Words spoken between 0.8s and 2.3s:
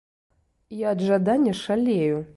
ад жадання шалею.